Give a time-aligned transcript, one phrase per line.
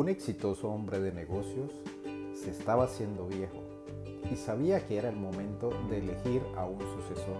[0.00, 1.70] Un exitoso hombre de negocios
[2.32, 3.60] se estaba haciendo viejo
[4.32, 7.36] y sabía que era el momento de elegir a un sucesor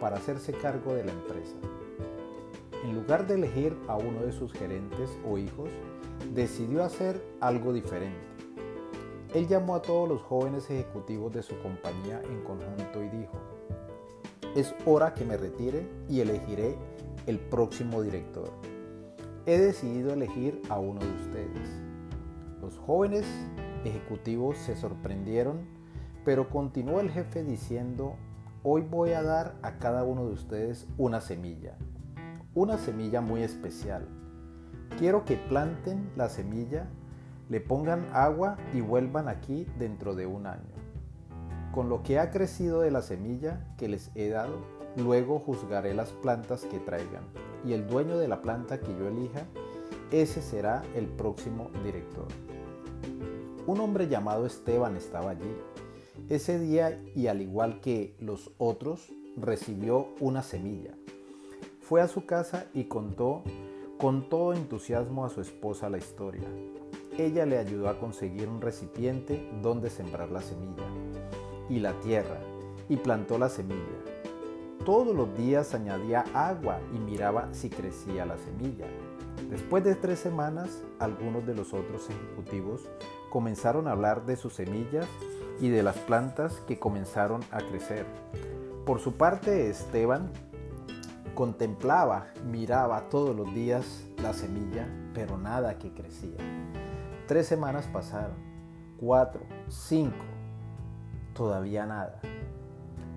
[0.00, 1.56] para hacerse cargo de la empresa.
[2.84, 5.68] En lugar de elegir a uno de sus gerentes o hijos,
[6.32, 8.20] decidió hacer algo diferente.
[9.34, 13.36] Él llamó a todos los jóvenes ejecutivos de su compañía en conjunto y dijo,
[14.54, 16.76] es hora que me retire y elegiré
[17.26, 18.48] el próximo director
[19.46, 21.68] he decidido elegir a uno de ustedes.
[22.60, 23.24] Los jóvenes
[23.84, 25.60] ejecutivos se sorprendieron,
[26.24, 28.16] pero continuó el jefe diciendo,
[28.62, 31.76] hoy voy a dar a cada uno de ustedes una semilla,
[32.54, 34.06] una semilla muy especial.
[34.98, 36.88] Quiero que planten la semilla,
[37.48, 40.74] le pongan agua y vuelvan aquí dentro de un año.
[41.72, 44.58] Con lo que ha crecido de la semilla que les he dado,
[44.96, 47.24] luego juzgaré las plantas que traigan
[47.64, 49.46] y el dueño de la planta que yo elija,
[50.10, 52.26] ese será el próximo director.
[53.66, 55.54] Un hombre llamado Esteban estaba allí.
[56.28, 60.94] Ese día y al igual que los otros, recibió una semilla.
[61.80, 63.42] Fue a su casa y contó
[63.98, 66.48] con todo entusiasmo a su esposa la historia.
[67.18, 70.86] Ella le ayudó a conseguir un recipiente donde sembrar la semilla
[71.68, 72.40] y la tierra
[72.88, 74.19] y plantó la semilla
[74.84, 78.86] todos los días añadía agua y miraba si crecía la semilla.
[79.50, 82.88] Después de tres semanas, algunos de los otros ejecutivos
[83.30, 85.06] comenzaron a hablar de sus semillas
[85.60, 88.06] y de las plantas que comenzaron a crecer.
[88.86, 90.30] Por su parte, Esteban
[91.34, 96.38] contemplaba, miraba todos los días la semilla, pero nada que crecía.
[97.26, 98.36] Tres semanas pasaron,
[98.98, 100.24] cuatro, cinco,
[101.34, 102.20] todavía nada.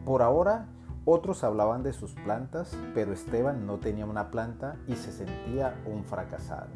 [0.06, 0.67] Por ahora
[1.05, 6.05] otros hablaban de sus plantas, pero Esteban no tenía una planta y se sentía un
[6.05, 6.69] fracasado.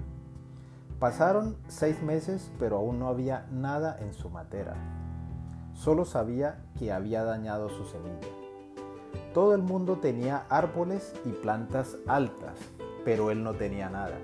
[0.99, 4.73] Pasaron seis meses, pero aún no había nada en su matera.
[5.73, 8.27] Solo sabía que había dañado su semilla.
[9.33, 12.57] Todo el mundo tenía árboles y plantas altas,
[13.05, 14.17] pero él no tenía nada.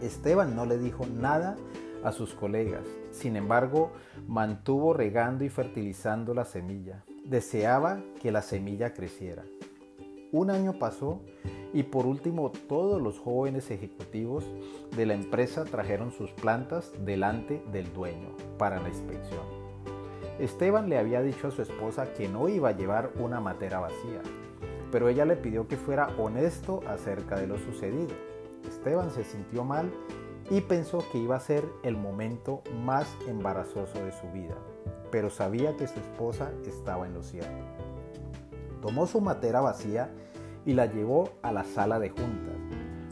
[0.00, 1.56] Esteban no le dijo nada
[2.04, 3.92] a sus colegas, sin embargo,
[4.28, 9.44] mantuvo regando y fertilizando la semilla deseaba que la semilla creciera.
[10.32, 11.20] Un año pasó
[11.72, 14.44] y por último todos los jóvenes ejecutivos
[14.96, 19.42] de la empresa trajeron sus plantas delante del dueño para la inspección.
[20.38, 24.22] Esteban le había dicho a su esposa que no iba a llevar una matera vacía,
[24.90, 28.14] pero ella le pidió que fuera honesto acerca de lo sucedido.
[28.66, 29.90] Esteban se sintió mal
[30.50, 34.56] y pensó que iba a ser el momento más embarazoso de su vida
[35.12, 37.64] pero sabía que su esposa estaba en lo cierto.
[38.80, 40.10] Tomó su matera vacía
[40.66, 42.56] y la llevó a la sala de juntas.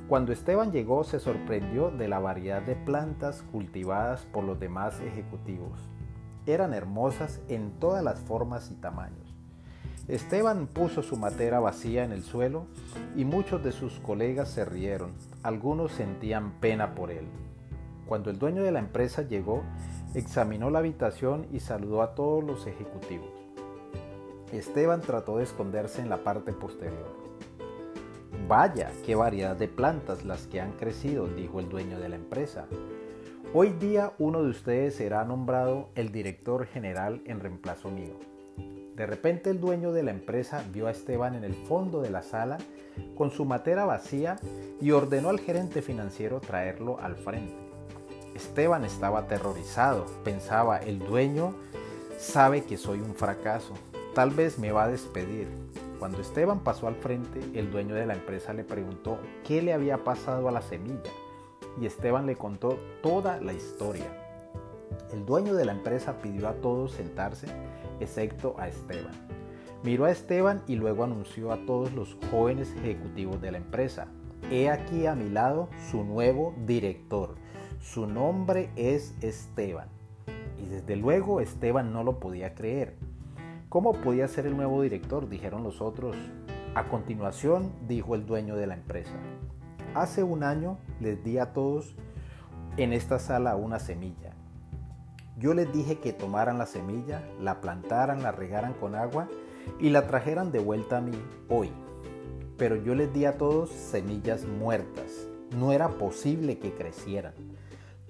[0.09, 5.89] Cuando Esteban llegó se sorprendió de la variedad de plantas cultivadas por los demás ejecutivos.
[6.47, 9.37] Eran hermosas en todas las formas y tamaños.
[10.09, 12.67] Esteban puso su matera vacía en el suelo
[13.15, 15.13] y muchos de sus colegas se rieron.
[15.45, 17.29] Algunos sentían pena por él.
[18.07, 19.63] Cuando el dueño de la empresa llegó,
[20.15, 23.31] Examinó la habitación y saludó a todos los ejecutivos.
[24.53, 27.07] Esteban trató de esconderse en la parte posterior.
[28.49, 32.67] Vaya, qué variedad de plantas las que han crecido, dijo el dueño de la empresa.
[33.55, 38.15] Hoy día uno de ustedes será nombrado el director general en reemplazo mío.
[38.97, 42.23] De repente el dueño de la empresa vio a Esteban en el fondo de la
[42.23, 42.59] sala
[43.17, 44.37] con su matera vacía
[44.81, 47.70] y ordenó al gerente financiero traerlo al frente.
[48.41, 50.07] Esteban estaba aterrorizado.
[50.25, 51.55] Pensaba, el dueño
[52.19, 53.75] sabe que soy un fracaso.
[54.15, 55.47] Tal vez me va a despedir.
[55.99, 60.05] Cuando Esteban pasó al frente, el dueño de la empresa le preguntó qué le había
[60.05, 61.11] pasado a la semilla.
[61.79, 64.07] Y Esteban le contó toda la historia.
[65.13, 67.47] El dueño de la empresa pidió a todos sentarse,
[68.01, 69.13] excepto a Esteban.
[69.83, 74.09] Miró a Esteban y luego anunció a todos los jóvenes ejecutivos de la empresa.
[74.51, 77.35] He aquí a mi lado su nuevo director.
[77.81, 79.89] Su nombre es Esteban.
[80.63, 82.95] Y desde luego Esteban no lo podía creer.
[83.71, 85.29] ¿Cómo podía ser el nuevo director?
[85.31, 86.15] Dijeron los otros.
[86.75, 89.15] A continuación, dijo el dueño de la empresa.
[89.95, 91.97] Hace un año les di a todos
[92.77, 94.35] en esta sala una semilla.
[95.39, 99.27] Yo les dije que tomaran la semilla, la plantaran, la regaran con agua
[99.81, 101.19] y la trajeran de vuelta a mí
[101.49, 101.73] hoy.
[102.59, 105.29] Pero yo les di a todos semillas muertas.
[105.57, 107.50] No era posible que crecieran.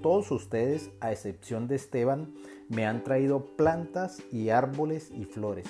[0.00, 2.32] Todos ustedes, a excepción de Esteban,
[2.70, 5.66] me han traído plantas y árboles y flores,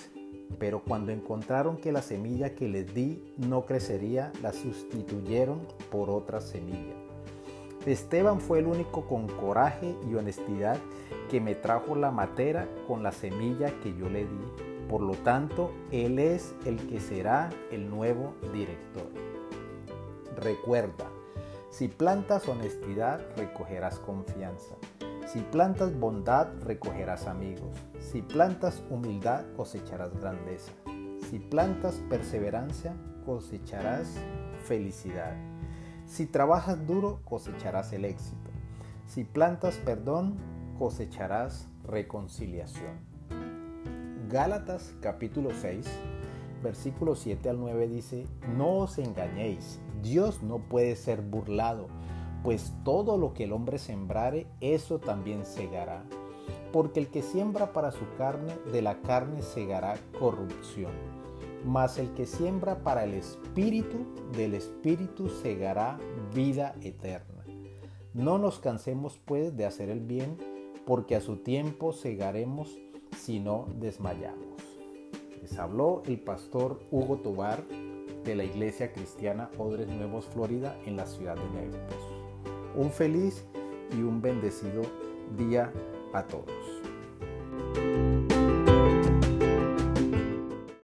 [0.61, 6.41] pero cuando encontraron que la semilla que les di no crecería, la sustituyeron por otra
[6.41, 6.94] semilla.
[7.87, 10.79] Esteban fue el único con coraje y honestidad
[11.29, 14.41] que me trajo la matera con la semilla que yo le di.
[14.88, 19.09] Por lo tanto, él es el que será el nuevo director.
[20.37, 21.11] Recuerda,
[21.70, 24.75] si plantas honestidad, recogerás confianza.
[25.26, 27.76] Si plantas bondad, recogerás amigos.
[28.00, 30.72] Si plantas humildad, cosecharás grandeza.
[31.31, 32.94] Si plantas perseverancia,
[33.25, 34.17] cosecharás
[34.64, 35.37] felicidad.
[36.06, 38.50] Si trabajas duro, cosecharás el éxito.
[39.06, 40.38] Si plantas perdón,
[40.76, 42.99] cosecharás reconciliación.
[44.28, 45.87] Gálatas capítulo 6,
[46.62, 48.27] versículo 7 al 9 dice,
[48.57, 51.89] no os engañéis, Dios no puede ser burlado,
[52.43, 56.05] pues todo lo que el hombre sembrare, eso también segará.
[56.73, 60.93] Porque el que siembra para su carne, de la carne segará corrupción
[61.65, 64.06] mas el que siembra para el Espíritu,
[64.37, 65.99] del Espíritu segará
[66.35, 67.45] vida eterna.
[68.15, 70.37] No nos cansemos pues de hacer el bien,
[70.87, 72.79] porque a su tiempo segaremos
[73.17, 74.50] si no desmayamos.
[75.43, 77.67] Les habló el pastor Hugo Tobar
[78.25, 81.79] de la Iglesia Cristiana Odres Nuevos, Florida, en la ciudad de Nueva
[82.77, 83.47] Un feliz
[83.93, 84.83] y un bendecido
[85.37, 85.73] día
[86.13, 86.69] a todos.